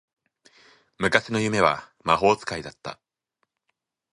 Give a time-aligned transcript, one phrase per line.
[0.97, 2.99] 昔の夢は魔法使いだった